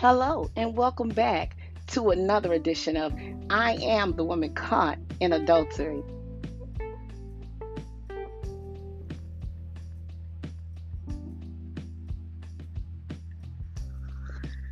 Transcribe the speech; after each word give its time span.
Hello, 0.00 0.48
and 0.54 0.76
welcome 0.76 1.08
back 1.08 1.56
to 1.88 2.10
another 2.10 2.52
edition 2.52 2.96
of 2.96 3.12
I 3.50 3.72
Am 3.82 4.14
the 4.14 4.22
Woman 4.22 4.54
Caught 4.54 4.96
in 5.18 5.32
Adultery. 5.32 6.04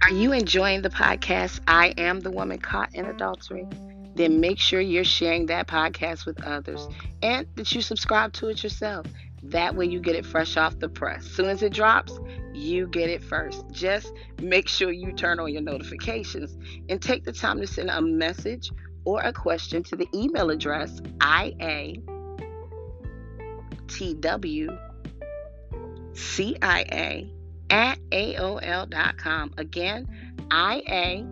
Are 0.01 0.13
you 0.13 0.33
enjoying 0.33 0.83
the 0.83 0.91
podcast, 0.91 1.59
I 1.67 1.93
Am 1.99 2.21
the 2.21 2.31
Woman 2.31 2.61
Caught 2.61 2.95
in 2.95 3.07
Adultery? 3.07 3.67
Then 4.15 4.39
make 4.39 4.61
sure 4.61 4.81
you're 4.81 5.03
sharing 5.03 5.47
that 5.47 5.67
podcast 5.67 6.25
with 6.25 6.41
others 6.45 6.87
and 7.21 7.49
that 7.57 7.73
you 7.73 7.83
subscribe 7.83 8.33
to 8.35 8.47
it 8.51 8.63
yourself. 8.63 9.07
That 9.51 9.77
way 9.77 9.87
you 9.87 10.01
get 10.01 10.17
it 10.17 10.27
fresh 10.27 10.57
off 10.57 10.79
the 10.79 10.89
press. 10.89 11.25
Soon 11.25 11.47
as 11.47 11.63
it 11.63 11.73
drops, 11.73 12.19
you 12.53 12.89
get 12.89 13.09
it 13.09 13.23
first. 13.23 13.65
Just 13.71 14.13
make 14.41 14.67
sure 14.69 14.91
you 14.91 15.13
turn 15.13 15.39
on 15.39 15.53
your 15.53 15.63
notifications 15.63 16.57
and 16.89 17.01
take 17.01 17.25
the 17.25 17.33
time 17.33 17.61
to 17.61 17.67
send 17.67 17.91
a 17.91 18.01
message 18.01 18.71
or 19.05 19.21
a 19.21 19.33
question 19.33 19.83
to 19.85 19.97
the 19.97 20.09
email 20.15 20.51
address 20.51 21.01
iatwcia 21.19 22.01
at 27.71 27.99
aol.com. 28.11 29.55
Again, 29.57 30.09
iatwcia 30.49 31.27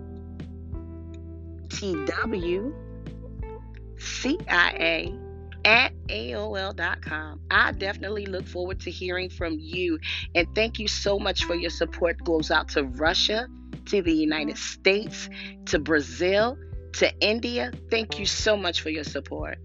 at 5.65 5.93
AOL.com. 6.09 7.41
I 7.51 7.73
definitely 7.73 8.27
look 8.27 8.47
forward 8.47 8.81
to 8.81 8.91
hearing 8.91 9.31
from 9.31 9.57
you. 9.59 9.99
And 10.35 10.47
thank 10.55 10.79
you 10.79 10.89
so 10.89 11.19
much 11.19 11.45
for 11.45 11.55
your 11.55 11.71
support. 11.71 12.23
Goes 12.25 12.51
out 12.51 12.69
to 12.71 12.85
Russia, 12.85 13.49
to 13.87 14.03
the 14.03 14.13
United 14.13 14.59
States, 14.59 15.29
to 15.67 15.79
Brazil, 15.79 16.59
to 16.95 17.13
India. 17.21 17.73
Thank 17.91 18.19
you 18.19 18.27
so 18.27 18.57
much 18.57 18.81
for 18.81 18.91
your 18.91 19.05
support. 19.05 19.59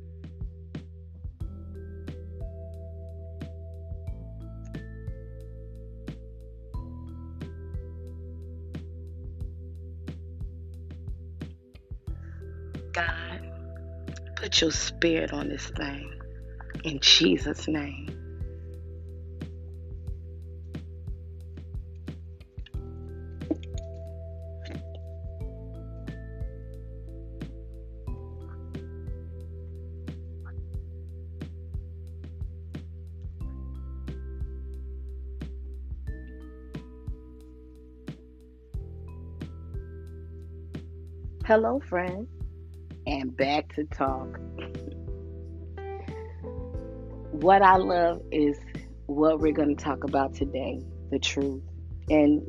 God, 12.91 13.48
put 14.39 14.61
your 14.61 14.71
spirit 14.71 15.33
on 15.33 15.49
this 15.49 15.67
thing 15.67 16.13
in 16.85 16.99
Jesus' 17.01 17.67
name. 17.67 18.15
Hello, 41.45 41.81
friends 41.89 42.38
and 43.09 43.35
back 43.35 43.73
to 43.75 43.83
talk. 43.85 44.39
what 47.41 47.61
I 47.61 47.77
love 47.77 48.21
is 48.31 48.59
what 49.05 49.39
we're 49.39 49.53
going 49.53 49.75
to 49.75 49.83
talk 49.83 50.03
about 50.03 50.33
today 50.33 50.81
the 51.09 51.19
truth. 51.19 51.63
And 52.09 52.45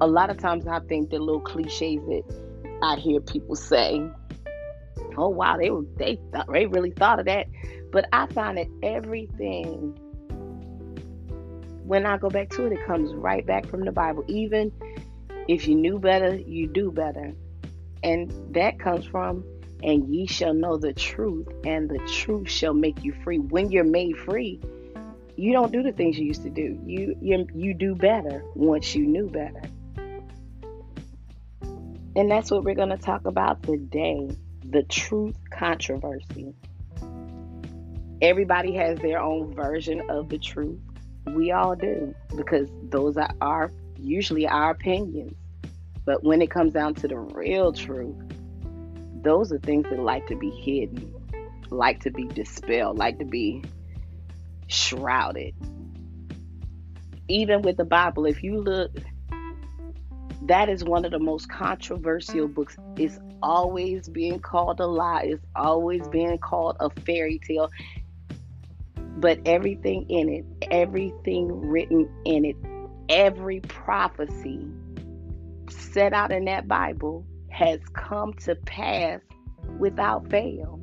a 0.00 0.06
lot 0.06 0.30
of 0.30 0.36
times 0.38 0.66
I 0.66 0.80
think 0.80 1.10
the 1.10 1.18
little 1.18 1.40
cliches 1.40 2.00
that 2.06 2.22
I 2.82 2.96
hear 2.96 3.20
people 3.20 3.56
say, 3.56 4.00
oh 5.16 5.28
wow, 5.28 5.56
they 5.56 5.70
were 5.70 5.84
they 5.96 6.20
thought 6.32 6.46
they 6.52 6.66
really 6.66 6.92
thought 6.92 7.18
of 7.18 7.26
that. 7.26 7.46
But 7.90 8.06
I 8.12 8.26
find 8.26 8.58
that 8.58 8.68
everything 8.82 9.98
when 11.84 12.04
I 12.04 12.18
go 12.18 12.28
back 12.28 12.50
to 12.50 12.66
it, 12.66 12.72
it 12.72 12.84
comes 12.86 13.14
right 13.14 13.44
back 13.44 13.66
from 13.66 13.80
the 13.80 13.92
Bible. 13.92 14.22
Even 14.28 14.70
if 15.48 15.66
you 15.66 15.74
knew 15.74 15.98
better, 15.98 16.36
you 16.36 16.68
do 16.68 16.92
better. 16.92 17.32
And 18.02 18.32
that 18.54 18.78
comes 18.78 19.04
from, 19.04 19.44
and 19.82 20.08
ye 20.08 20.26
shall 20.26 20.54
know 20.54 20.76
the 20.76 20.92
truth, 20.92 21.48
and 21.64 21.88
the 21.88 21.98
truth 22.06 22.48
shall 22.48 22.74
make 22.74 23.04
you 23.04 23.12
free. 23.24 23.38
When 23.38 23.70
you're 23.70 23.84
made 23.84 24.16
free, 24.16 24.60
you 25.36 25.52
don't 25.52 25.72
do 25.72 25.82
the 25.82 25.92
things 25.92 26.18
you 26.18 26.26
used 26.26 26.42
to 26.42 26.50
do. 26.50 26.78
You 26.84 27.16
you, 27.20 27.46
you 27.54 27.74
do 27.74 27.94
better 27.94 28.44
once 28.54 28.94
you 28.94 29.06
knew 29.06 29.28
better. 29.28 29.62
And 32.16 32.28
that's 32.28 32.50
what 32.50 32.64
we're 32.64 32.74
going 32.74 32.88
to 32.88 32.98
talk 32.98 33.26
about 33.26 33.62
today 33.62 34.28
the 34.64 34.82
truth 34.82 35.36
controversy. 35.50 36.52
Everybody 38.20 38.74
has 38.74 38.98
their 38.98 39.20
own 39.20 39.54
version 39.54 40.02
of 40.10 40.28
the 40.28 40.38
truth. 40.38 40.80
We 41.28 41.52
all 41.52 41.76
do 41.76 42.14
because 42.36 42.68
those 42.82 43.16
are 43.16 43.30
our 43.40 43.70
usually 43.96 44.46
our 44.46 44.70
opinions. 44.70 45.34
But 46.08 46.24
when 46.24 46.40
it 46.40 46.50
comes 46.50 46.72
down 46.72 46.94
to 46.94 47.06
the 47.06 47.18
real 47.18 47.70
truth, 47.70 48.16
those 49.22 49.52
are 49.52 49.58
things 49.58 49.84
that 49.90 49.98
like 49.98 50.26
to 50.28 50.36
be 50.36 50.48
hidden, 50.48 51.12
like 51.68 52.00
to 52.04 52.10
be 52.10 52.24
dispelled, 52.28 52.96
like 52.96 53.18
to 53.18 53.26
be 53.26 53.62
shrouded. 54.68 55.54
Even 57.28 57.60
with 57.60 57.76
the 57.76 57.84
Bible, 57.84 58.24
if 58.24 58.42
you 58.42 58.58
look, 58.58 58.90
that 60.46 60.70
is 60.70 60.82
one 60.82 61.04
of 61.04 61.10
the 61.10 61.18
most 61.18 61.50
controversial 61.50 62.48
books. 62.48 62.78
It's 62.96 63.18
always 63.42 64.08
being 64.08 64.40
called 64.40 64.80
a 64.80 64.86
lie, 64.86 65.24
it's 65.24 65.44
always 65.54 66.08
being 66.08 66.38
called 66.38 66.78
a 66.80 66.88
fairy 66.88 67.38
tale. 67.46 67.70
But 69.18 69.40
everything 69.44 70.08
in 70.08 70.30
it, 70.30 70.46
everything 70.70 71.48
written 71.68 72.08
in 72.24 72.46
it, 72.46 72.56
every 73.10 73.60
prophecy 73.60 74.70
set 75.98 76.12
out 76.12 76.30
in 76.30 76.44
that 76.44 76.68
Bible 76.68 77.26
has 77.50 77.80
come 77.92 78.32
to 78.34 78.54
pass 78.54 79.20
without 79.80 80.30
fail. 80.30 80.78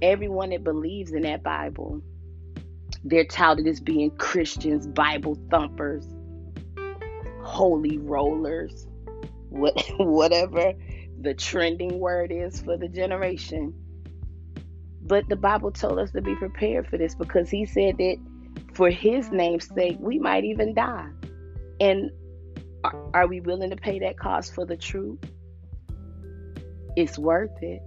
Everyone 0.00 0.48
that 0.48 0.64
believes 0.64 1.12
in 1.12 1.24
that 1.24 1.42
Bible, 1.42 2.00
they're 3.04 3.26
touted 3.26 3.66
as 3.66 3.80
being 3.80 4.12
Christians, 4.12 4.86
Bible 4.86 5.38
thumpers, 5.50 6.06
holy 7.42 7.98
rollers, 7.98 8.86
what, 9.50 9.78
whatever 9.98 10.72
the 11.20 11.34
trending 11.34 11.98
word 11.98 12.32
is 12.32 12.62
for 12.62 12.78
the 12.78 12.88
generation. 12.88 13.74
But 15.02 15.28
the 15.28 15.36
Bible 15.36 15.70
told 15.70 15.98
us 15.98 16.12
to 16.12 16.22
be 16.22 16.34
prepared 16.34 16.88
for 16.88 16.96
this 16.96 17.14
because 17.14 17.50
he 17.50 17.66
said 17.66 17.98
that 17.98 18.16
for 18.74 18.90
his 18.90 19.30
name's 19.30 19.68
sake, 19.68 19.96
we 20.00 20.18
might 20.18 20.44
even 20.44 20.74
die. 20.74 21.08
And 21.80 22.10
are, 22.82 23.10
are 23.14 23.26
we 23.26 23.40
willing 23.40 23.70
to 23.70 23.76
pay 23.76 23.98
that 24.00 24.18
cost 24.18 24.54
for 24.54 24.66
the 24.66 24.76
truth? 24.76 25.18
It's 26.96 27.18
worth 27.18 27.62
it. 27.62 27.82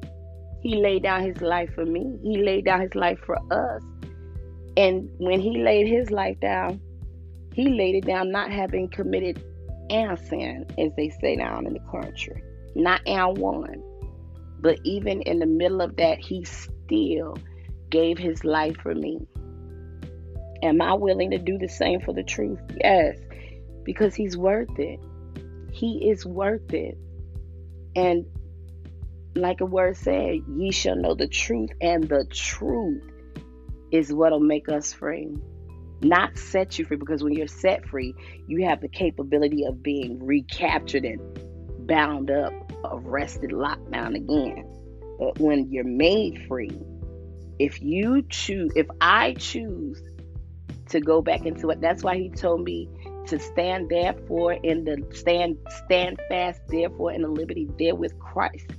He 0.61 0.75
laid 0.75 1.03
down 1.03 1.23
his 1.23 1.41
life 1.41 1.73
for 1.73 1.85
me. 1.85 2.17
He 2.23 2.41
laid 2.43 2.65
down 2.65 2.81
his 2.81 2.95
life 2.95 3.19
for 3.25 3.37
us. 3.51 3.83
And 4.75 5.09
when 5.17 5.39
he 5.39 5.63
laid 5.63 5.87
his 5.87 6.11
life 6.11 6.39
down, 6.39 6.81
he 7.53 7.69
laid 7.69 7.95
it 7.95 8.05
down 8.05 8.31
not 8.31 8.51
having 8.51 8.89
committed 8.89 9.43
an 9.89 10.17
sin, 10.17 10.65
as 10.77 10.91
they 10.95 11.09
say 11.09 11.35
down 11.35 11.65
in 11.65 11.73
the 11.73 11.79
country, 11.91 12.43
not 12.75 13.01
an 13.07 13.35
one. 13.35 13.81
But 14.59 14.79
even 14.83 15.21
in 15.21 15.39
the 15.39 15.45
middle 15.45 15.81
of 15.81 15.95
that, 15.95 16.19
he 16.19 16.43
still 16.43 17.37
gave 17.89 18.17
his 18.17 18.43
life 18.43 18.75
for 18.81 18.93
me. 18.93 19.27
Am 20.61 20.81
I 20.81 20.93
willing 20.93 21.31
to 21.31 21.37
do 21.37 21.57
the 21.57 21.67
same 21.67 22.01
for 22.01 22.13
the 22.13 22.23
truth? 22.23 22.59
Yes, 22.75 23.17
because 23.83 24.15
he's 24.15 24.35
worth 24.37 24.79
it. 24.79 24.99
He 25.71 26.09
is 26.09 26.25
worth 26.25 26.73
it. 26.73 26.97
And 27.95 28.25
like 29.35 29.61
a 29.61 29.65
word 29.65 29.97
said, 29.97 30.41
ye 30.55 30.71
shall 30.71 30.95
know 30.95 31.13
the 31.13 31.27
truth, 31.27 31.69
and 31.79 32.03
the 32.03 32.25
truth 32.31 33.03
is 33.91 34.11
what'll 34.11 34.39
make 34.39 34.69
us 34.69 34.93
free. 34.93 35.35
Not 36.01 36.37
set 36.37 36.77
you 36.77 36.85
free, 36.85 36.97
because 36.97 37.23
when 37.23 37.33
you're 37.33 37.47
set 37.47 37.87
free, 37.87 38.13
you 38.47 38.65
have 38.65 38.81
the 38.81 38.87
capability 38.87 39.65
of 39.65 39.81
being 39.81 40.23
recaptured 40.23 41.05
and 41.05 41.19
bound 41.87 42.29
up, 42.29 42.53
arrested, 42.83 43.51
locked 43.51 43.91
down 43.91 44.15
again. 44.15 44.65
But 45.19 45.39
when 45.39 45.71
you're 45.71 45.83
made 45.83 46.45
free, 46.47 46.77
if 47.57 47.81
you 47.81 48.23
choose, 48.29 48.71
if 48.75 48.87
I 49.01 49.33
choose 49.33 50.01
to 50.89 50.99
go 50.99 51.21
back 51.21 51.45
into 51.45 51.69
it. 51.69 51.81
That's 51.81 52.03
why 52.03 52.17
he 52.17 52.29
told 52.29 52.63
me 52.63 52.89
to 53.27 53.39
stand 53.39 53.89
therefore 53.89 54.53
in 54.53 54.85
the 54.85 55.05
stand 55.13 55.57
stand 55.85 56.19
fast 56.29 56.61
therefore 56.69 57.11
in 57.11 57.21
the 57.21 57.27
liberty 57.27 57.69
there 57.77 57.95
with 57.95 58.17
Christ. 58.19 58.71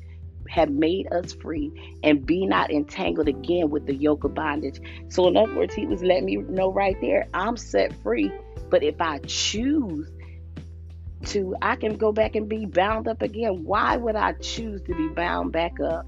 have 0.49 0.71
made 0.71 1.13
us 1.13 1.35
free 1.35 1.71
and 2.03 2.25
be 2.25 2.47
not 2.47 2.71
entangled 2.71 3.29
again 3.29 3.69
with 3.69 3.87
the 3.87 3.95
yoke 3.95 4.25
of 4.25 4.35
bondage. 4.35 4.81
So, 5.09 5.29
in 5.29 5.37
other 5.37 5.55
words, 5.55 5.75
he 5.75 5.87
was 5.87 6.03
letting 6.03 6.25
me 6.25 6.37
know 6.37 6.73
right 6.73 6.97
there, 7.03 7.29
I'm 7.35 7.57
set 7.57 7.93
free. 8.03 8.33
But 8.71 8.83
if 8.83 9.01
I 9.01 9.19
choose 9.27 10.11
to, 11.27 11.55
I 11.61 11.77
can 11.77 11.97
go 11.97 12.13
back 12.13 12.37
and 12.37 12.49
be 12.49 12.67
bound 12.67 13.09
up 13.09 13.23
again. 13.23 13.65
Why 13.65 13.97
would 13.97 14.17
I 14.17 14.33
choose 14.33 14.81
to 14.83 14.95
be 14.95 15.09
bound 15.09 15.53
back 15.53 15.81
up? 15.81 16.07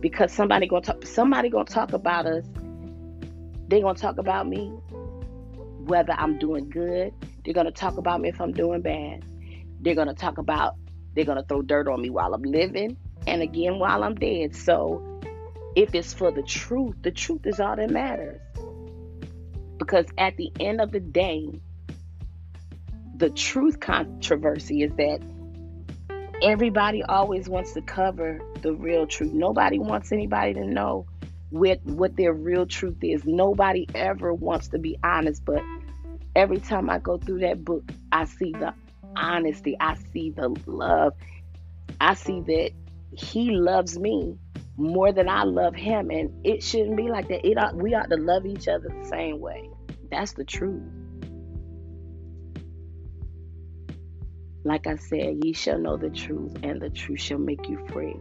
Because 0.00 0.32
somebody 0.32 0.66
gonna 0.66 0.82
talk. 0.82 1.04
Somebody 1.06 1.48
gonna 1.48 1.64
talk 1.64 1.92
about 1.92 2.26
us. 2.26 2.44
They 3.68 3.80
gonna 3.80 3.98
talk 3.98 4.18
about 4.18 4.48
me, 4.48 4.72
whether 5.86 6.12
I'm 6.12 6.38
doing 6.38 6.68
good. 6.68 7.12
They're 7.44 7.54
gonna 7.54 7.70
talk 7.70 7.96
about 7.96 8.20
me 8.20 8.28
if 8.28 8.40
I'm 8.40 8.52
doing 8.52 8.82
bad. 8.82 9.24
They're 9.80 9.94
gonna 9.94 10.14
talk 10.14 10.38
about. 10.38 10.76
They're 11.14 11.24
gonna 11.24 11.44
throw 11.44 11.62
dirt 11.62 11.88
on 11.88 12.00
me 12.00 12.10
while 12.10 12.32
I'm 12.34 12.42
living 12.42 12.96
and 13.26 13.42
again 13.42 13.78
while 13.78 14.04
I'm 14.04 14.14
dead. 14.14 14.54
So 14.54 15.20
if 15.74 15.94
it's 15.94 16.12
for 16.12 16.30
the 16.30 16.42
truth, 16.42 16.96
the 17.02 17.10
truth 17.10 17.46
is 17.46 17.60
all 17.60 17.76
that 17.76 17.90
matters. 17.90 18.40
Because 19.78 20.06
at 20.18 20.36
the 20.36 20.52
end 20.60 20.80
of 20.80 20.92
the 20.92 21.00
day, 21.00 21.60
the 23.16 23.30
truth 23.30 23.80
controversy 23.80 24.82
is 24.82 24.92
that 24.96 25.20
everybody 26.42 27.02
always 27.02 27.48
wants 27.48 27.72
to 27.74 27.82
cover 27.82 28.40
the 28.62 28.72
real 28.74 29.06
truth. 29.06 29.32
Nobody 29.32 29.78
wants 29.78 30.12
anybody 30.12 30.54
to 30.54 30.64
know 30.64 31.06
what 31.50 31.80
what 31.84 32.16
their 32.16 32.32
real 32.32 32.66
truth 32.66 32.98
is. 33.02 33.24
Nobody 33.24 33.86
ever 33.94 34.32
wants 34.32 34.68
to 34.68 34.78
be 34.78 34.98
honest, 35.02 35.44
but 35.44 35.62
every 36.34 36.58
time 36.58 36.88
I 36.88 36.98
go 36.98 37.18
through 37.18 37.40
that 37.40 37.64
book, 37.64 37.90
I 38.10 38.24
see 38.24 38.52
the 38.52 38.74
honesty. 39.16 39.76
I 39.78 39.96
see 40.12 40.30
the 40.30 40.54
love. 40.66 41.14
I 42.00 42.14
see 42.14 42.40
that 42.40 42.70
he 43.12 43.50
loves 43.50 43.98
me 43.98 44.38
more 44.76 45.12
than 45.12 45.28
I 45.28 45.42
love 45.42 45.74
him, 45.74 46.10
and 46.10 46.32
it 46.44 46.62
shouldn't 46.62 46.96
be 46.96 47.10
like 47.10 47.28
that. 47.28 47.46
It 47.46 47.58
ought, 47.58 47.76
we 47.76 47.94
ought 47.94 48.08
to 48.08 48.16
love 48.16 48.46
each 48.46 48.68
other 48.68 48.88
the 48.88 49.08
same 49.08 49.40
way. 49.40 49.68
That's 50.10 50.32
the 50.32 50.44
truth. 50.44 50.82
Like 54.64 54.86
I 54.86 54.96
said, 54.96 55.44
ye 55.44 55.52
shall 55.52 55.78
know 55.78 55.96
the 55.96 56.10
truth, 56.10 56.56
and 56.62 56.80
the 56.80 56.90
truth 56.90 57.20
shall 57.20 57.38
make 57.38 57.68
you 57.68 57.78
free. 57.88 58.16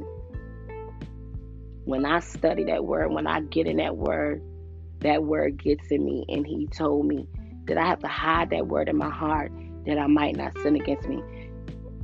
When 1.90 2.06
I 2.06 2.20
study 2.20 2.66
that 2.66 2.86
word, 2.86 3.12
when 3.12 3.26
I 3.26 3.42
get 3.42 3.68
in 3.68 3.78
that 3.78 3.98
word, 3.98 4.42
that 5.00 5.24
word 5.24 5.58
gets 5.58 5.90
in 5.90 6.06
me, 6.06 6.26
and 6.30 6.46
he 6.46 6.68
told 6.68 7.06
me 7.06 7.28
that 7.66 7.78
I 7.78 7.86
have 7.86 8.00
to 8.00 8.08
hide 8.08 8.52
that 8.52 8.68
word 8.68 8.90
in 8.90 8.98
my 8.98 9.10
heart 9.10 9.52
that 9.86 9.98
I 9.98 10.08
might 10.08 10.36
not 10.36 10.58
sin 10.60 10.76
against 10.76 11.08
me, 11.08 11.24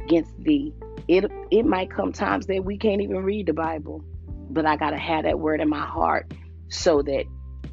against 0.01 0.31
thee 0.39 0.73
it 1.07 1.31
it 1.51 1.65
might 1.65 1.91
come 1.91 2.11
times 2.13 2.47
that 2.47 2.63
we 2.63 2.77
can't 2.77 3.01
even 3.01 3.17
read 3.17 3.45
the 3.45 3.53
Bible, 3.53 4.03
but 4.49 4.65
I 4.65 4.75
gotta 4.75 4.97
have 4.97 5.23
that 5.23 5.39
word 5.39 5.61
in 5.61 5.69
my 5.69 5.85
heart 5.85 6.33
so 6.69 7.01
that 7.01 7.25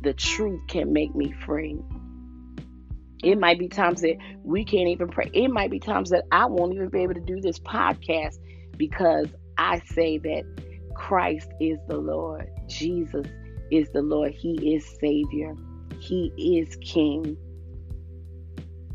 the 0.03 0.13
truth 0.13 0.61
can 0.69 0.93
make 0.93 1.15
me 1.15 1.35
free. 1.47 1.79
It 3.23 3.39
might 3.39 3.59
be 3.59 3.69
times 3.69 4.01
that 4.03 4.17
we 4.43 4.65
can't 4.65 4.89
even 4.89 5.09
pray. 5.09 5.31
It 5.33 5.49
might 5.49 5.71
be 5.71 5.79
times 5.79 6.11
that 6.11 6.25
I 6.31 6.47
won't 6.47 6.75
even 6.75 6.89
be 6.89 7.03
able 7.03 7.15
to 7.15 7.21
do 7.21 7.41
this 7.41 7.59
podcast 7.59 8.37
because 8.77 9.29
I 9.57 9.81
say 9.95 10.19
that 10.19 10.45
Christ 10.95 11.51
is 11.61 11.79
the 11.89 11.97
Lord. 11.97 12.49
Jesus 12.69 13.27
is 13.71 13.89
the 13.91 14.03
Lord. 14.03 14.33
He 14.33 14.75
is 14.75 14.87
Savior. 15.01 15.55
He 15.99 16.33
is 16.37 16.77
King. 16.77 17.37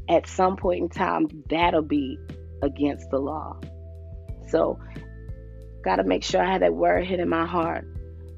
At 0.10 0.28
some 0.28 0.56
point 0.56 0.82
in 0.84 0.90
time, 0.90 1.28
that'll 1.50 1.82
be 1.82 2.18
against 2.62 3.10
the 3.10 3.20
law. 3.20 3.60
So, 4.48 4.80
got 5.84 5.98
to 5.98 6.04
make 6.04 6.24
sure 6.24 6.42
I 6.42 6.52
have 6.52 6.62
that 6.62 6.74
word 6.74 7.06
hit 7.06 7.20
in 7.20 7.30
my 7.30 7.46
heart. 7.46 7.86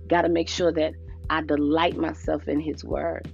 Got 0.07 0.23
to 0.23 0.29
make 0.29 0.49
sure 0.49 0.71
that 0.71 0.93
I 1.29 1.41
delight 1.41 1.95
myself 1.95 2.47
in 2.47 2.59
His 2.59 2.83
word. 2.83 3.31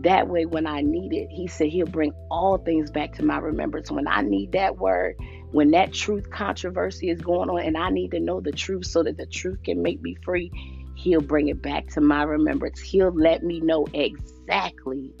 That 0.00 0.28
way, 0.28 0.44
when 0.44 0.66
I 0.66 0.82
need 0.82 1.14
it, 1.14 1.28
He 1.30 1.46
said 1.46 1.68
He'll 1.68 1.86
bring 1.86 2.12
all 2.30 2.58
things 2.58 2.90
back 2.90 3.14
to 3.14 3.24
my 3.24 3.38
remembrance. 3.38 3.90
When 3.90 4.06
I 4.06 4.20
need 4.20 4.52
that 4.52 4.76
word, 4.78 5.16
when 5.54 5.70
that 5.70 5.92
truth 5.92 6.30
controversy 6.30 7.08
is 7.08 7.20
going 7.20 7.48
on, 7.48 7.60
and 7.60 7.76
I 7.76 7.88
need 7.88 8.10
to 8.10 8.18
know 8.18 8.40
the 8.40 8.50
truth 8.50 8.86
so 8.86 9.04
that 9.04 9.16
the 9.16 9.24
truth 9.24 9.62
can 9.62 9.82
make 9.82 10.02
me 10.02 10.16
free, 10.24 10.50
He'll 10.96 11.20
bring 11.20 11.46
it 11.46 11.62
back 11.62 11.86
to 11.90 12.00
my 12.00 12.24
remembrance. 12.24 12.80
He'll 12.80 13.14
let 13.14 13.44
me 13.44 13.60
know 13.60 13.86
exactly 13.94 15.12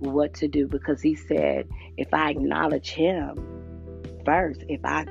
what 0.00 0.34
to 0.34 0.48
do 0.48 0.66
because 0.66 1.00
He 1.00 1.14
said, 1.14 1.66
if 1.96 2.12
I 2.12 2.32
acknowledge 2.32 2.90
Him, 2.90 3.38
first, 4.26 4.62
if 4.68 4.80
I 4.84 5.06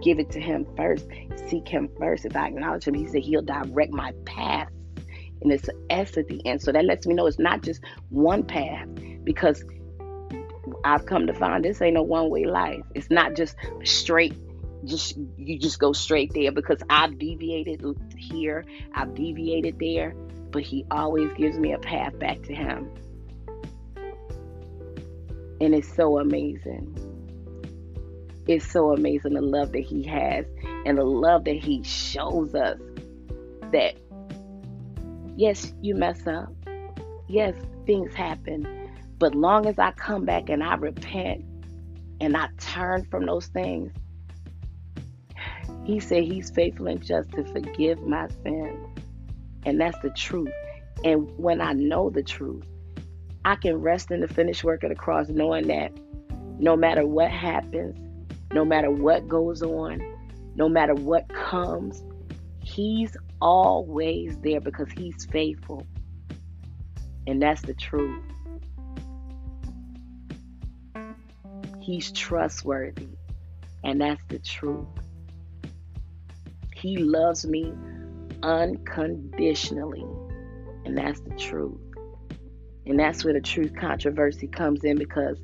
give 0.00 0.20
it 0.20 0.30
to 0.30 0.40
Him 0.40 0.68
first, 0.76 1.08
seek 1.48 1.66
Him 1.66 1.88
first, 1.98 2.24
if 2.24 2.36
I 2.36 2.46
acknowledge 2.46 2.84
Him, 2.84 2.94
He 2.94 3.08
said 3.08 3.22
He'll 3.22 3.42
direct 3.42 3.90
my 3.90 4.12
path. 4.24 4.68
And 5.42 5.50
it's 5.50 5.68
S 5.90 6.16
at 6.16 6.28
the 6.28 6.46
end. 6.46 6.62
So 6.62 6.70
that 6.70 6.84
lets 6.84 7.08
me 7.08 7.14
know 7.14 7.26
it's 7.26 7.40
not 7.40 7.64
just 7.64 7.82
one 8.10 8.44
path 8.44 8.86
because 9.24 9.64
I've 10.84 11.06
come 11.06 11.26
to 11.26 11.34
find 11.34 11.64
this 11.64 11.82
ain't 11.82 11.96
a 11.96 12.02
one 12.02 12.30
way 12.30 12.44
life. 12.44 12.82
It's 12.94 13.10
not 13.10 13.34
just 13.34 13.56
straight 13.84 14.34
just 14.84 15.16
you 15.36 15.58
just 15.58 15.78
go 15.80 15.92
straight 15.92 16.32
there 16.34 16.52
because 16.52 16.80
I've 16.88 17.18
deviated 17.18 17.82
here, 18.16 18.64
I've 18.94 19.14
deviated 19.14 19.78
there, 19.78 20.14
but 20.50 20.62
he 20.62 20.86
always 20.90 21.30
gives 21.36 21.58
me 21.58 21.72
a 21.72 21.78
path 21.78 22.18
back 22.18 22.42
to 22.42 22.54
him. 22.54 22.90
And 25.60 25.74
it's 25.74 25.92
so 25.92 26.18
amazing. 26.18 26.94
It's 28.48 28.66
so 28.66 28.94
amazing 28.94 29.34
the 29.34 29.42
love 29.42 29.72
that 29.72 29.82
He 29.82 30.02
has 30.04 30.46
and 30.86 30.96
the 30.96 31.04
love 31.04 31.44
that 31.44 31.56
He 31.56 31.82
shows 31.82 32.54
us 32.54 32.78
that, 33.72 33.94
yes, 35.36 35.74
you 35.82 35.94
mess 35.94 36.26
up. 36.26 36.50
Yes, 37.26 37.54
things 37.84 38.14
happen. 38.14 38.77
But 39.18 39.34
long 39.34 39.66
as 39.66 39.78
I 39.78 39.90
come 39.92 40.24
back 40.24 40.48
and 40.48 40.62
I 40.62 40.74
repent 40.76 41.44
and 42.20 42.36
I 42.36 42.48
turn 42.58 43.04
from 43.04 43.26
those 43.26 43.46
things, 43.46 43.92
He 45.84 45.98
said 46.00 46.24
He's 46.24 46.50
faithful 46.50 46.86
and 46.86 47.02
just 47.02 47.30
to 47.32 47.44
forgive 47.44 48.00
my 48.02 48.28
sin. 48.42 48.86
And 49.64 49.80
that's 49.80 49.98
the 50.00 50.10
truth. 50.10 50.52
And 51.04 51.30
when 51.36 51.60
I 51.60 51.72
know 51.72 52.10
the 52.10 52.22
truth, 52.22 52.64
I 53.44 53.56
can 53.56 53.76
rest 53.76 54.10
in 54.10 54.20
the 54.20 54.28
finished 54.28 54.64
work 54.64 54.82
of 54.82 54.90
the 54.90 54.96
cross, 54.96 55.28
knowing 55.28 55.68
that 55.68 55.92
no 56.58 56.76
matter 56.76 57.06
what 57.06 57.30
happens, 57.30 57.96
no 58.52 58.64
matter 58.64 58.90
what 58.90 59.28
goes 59.28 59.62
on, 59.62 60.00
no 60.54 60.68
matter 60.68 60.94
what 60.94 61.28
comes, 61.28 62.02
He's 62.60 63.16
always 63.40 64.36
there 64.38 64.60
because 64.60 64.90
He's 64.90 65.24
faithful. 65.26 65.86
And 67.26 67.42
that's 67.42 67.62
the 67.62 67.74
truth. 67.74 68.22
He's 71.88 72.12
trustworthy. 72.12 73.08
And 73.82 73.98
that's 73.98 74.22
the 74.28 74.38
truth. 74.40 74.84
He 76.74 76.98
loves 76.98 77.46
me 77.46 77.72
unconditionally. 78.42 80.04
And 80.84 80.98
that's 80.98 81.20
the 81.20 81.34
truth. 81.36 81.80
And 82.84 83.00
that's 83.00 83.24
where 83.24 83.32
the 83.32 83.40
truth 83.40 83.72
controversy 83.74 84.48
comes 84.48 84.84
in 84.84 84.98
because 84.98 85.38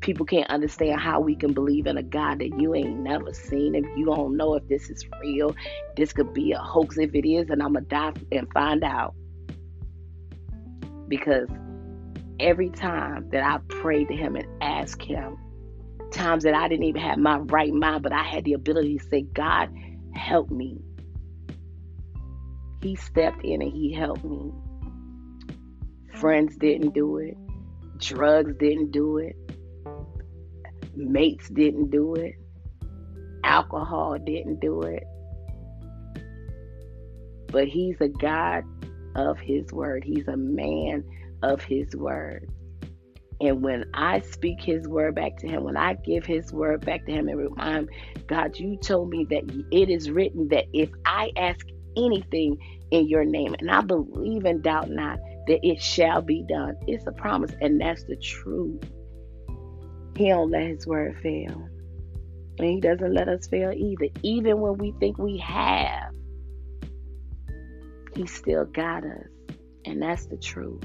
people 0.00 0.24
can't 0.24 0.48
understand 0.48 1.02
how 1.02 1.20
we 1.20 1.36
can 1.36 1.52
believe 1.52 1.86
in 1.86 1.98
a 1.98 2.02
God 2.02 2.38
that 2.38 2.58
you 2.58 2.74
ain't 2.74 2.98
never 2.98 3.34
seen. 3.34 3.74
If 3.74 3.84
you 3.94 4.06
don't 4.06 4.38
know 4.38 4.54
if 4.54 4.66
this 4.68 4.88
is 4.88 5.04
real, 5.20 5.54
this 5.98 6.14
could 6.14 6.32
be 6.32 6.52
a 6.52 6.58
hoax. 6.58 6.96
If 6.96 7.14
it 7.14 7.30
is, 7.30 7.50
and 7.50 7.62
I'm 7.62 7.74
gonna 7.74 7.84
die 7.84 8.14
and 8.32 8.50
find 8.54 8.84
out. 8.84 9.14
Because 11.08 11.50
every 12.40 12.70
time 12.70 13.30
that 13.30 13.42
I 13.42 13.58
prayed 13.68 14.08
to 14.08 14.16
Him 14.16 14.36
and 14.36 14.46
asked 14.62 15.02
Him, 15.02 15.36
times 16.12 16.44
that 16.44 16.54
I 16.54 16.68
didn't 16.68 16.86
even 16.86 17.02
have 17.02 17.18
my 17.18 17.38
right 17.38 17.72
mind, 17.72 18.02
but 18.02 18.12
I 18.12 18.22
had 18.22 18.44
the 18.44 18.54
ability 18.54 18.98
to 18.98 19.04
say, 19.04 19.22
God, 19.22 19.72
help 20.14 20.50
me. 20.50 20.78
He 22.82 22.96
stepped 22.96 23.44
in 23.44 23.62
and 23.62 23.72
He 23.72 23.92
helped 23.92 24.24
me. 24.24 24.52
Friends 26.14 26.56
didn't 26.56 26.94
do 26.94 27.18
it. 27.18 27.36
Drugs 27.98 28.54
didn't 28.58 28.90
do 28.90 29.18
it 29.18 29.36
mates 31.00 31.48
didn't 31.48 31.90
do 31.90 32.14
it, 32.14 32.34
alcohol 33.44 34.16
didn't 34.18 34.60
do 34.60 34.82
it. 34.82 35.04
But 37.48 37.68
he's 37.68 37.96
a 38.00 38.08
God 38.08 38.64
of 39.16 39.38
his 39.38 39.72
word, 39.72 40.04
he's 40.04 40.28
a 40.28 40.36
man 40.36 41.04
of 41.42 41.62
his 41.62 41.94
word. 41.94 42.48
And 43.40 43.62
when 43.62 43.86
I 43.94 44.20
speak 44.20 44.60
his 44.60 44.86
word 44.86 45.14
back 45.14 45.38
to 45.38 45.48
him, 45.48 45.64
when 45.64 45.76
I 45.76 45.94
give 45.94 46.26
his 46.26 46.52
word 46.52 46.84
back 46.84 47.06
to 47.06 47.12
him 47.12 47.28
and 47.28 47.38
remind 47.38 47.88
God, 48.26 48.58
you 48.58 48.76
told 48.76 49.08
me 49.08 49.24
that 49.30 49.44
it 49.70 49.88
is 49.88 50.10
written 50.10 50.48
that 50.48 50.66
if 50.74 50.90
I 51.06 51.30
ask 51.36 51.66
anything 51.96 52.58
in 52.90 53.08
your 53.08 53.24
name, 53.24 53.54
and 53.58 53.70
I 53.70 53.80
believe 53.80 54.44
and 54.44 54.62
doubt 54.62 54.90
not 54.90 55.18
that 55.46 55.66
it 55.66 55.80
shall 55.80 56.20
be 56.20 56.44
done, 56.48 56.76
it's 56.86 57.06
a 57.06 57.12
promise, 57.12 57.52
and 57.60 57.80
that's 57.80 58.04
the 58.04 58.16
truth. 58.16 58.84
He 60.16 60.28
don't 60.28 60.50
let 60.50 60.64
his 60.64 60.86
word 60.86 61.16
fail. 61.22 61.68
And 62.60 62.68
He 62.68 62.80
doesn't 62.80 63.14
let 63.14 63.26
us 63.26 63.46
fail 63.46 63.72
either. 63.72 64.08
Even 64.22 64.60
when 64.60 64.76
we 64.76 64.92
think 65.00 65.16
we 65.16 65.38
have, 65.38 66.12
He 68.14 68.26
still 68.26 68.66
got 68.66 69.02
us. 69.02 69.28
And 69.86 70.02
that's 70.02 70.26
the 70.26 70.36
truth. 70.36 70.84